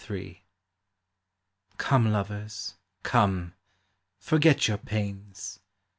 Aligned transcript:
Come, 1.77 2.11
lovers, 2.11 2.73
come, 3.03 3.53
forget 4.17 4.67
your 4.67 4.79
pains 4.79 5.59